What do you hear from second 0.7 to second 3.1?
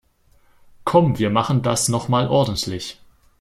Komm, wir machen das noch mal ordentlich.